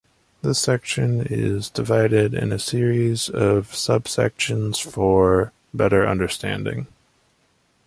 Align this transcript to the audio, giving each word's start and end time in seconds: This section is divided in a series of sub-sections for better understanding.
This 0.41 0.57
section 0.57 1.27
is 1.29 1.69
divided 1.69 2.33
in 2.33 2.51
a 2.51 2.57
series 2.57 3.29
of 3.29 3.75
sub-sections 3.75 4.79
for 4.79 5.53
better 5.75 6.07
understanding. 6.07 6.87